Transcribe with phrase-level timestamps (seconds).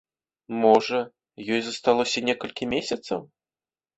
[0.61, 1.01] Можа,
[1.53, 3.19] ёй засталося некалькі месяцаў?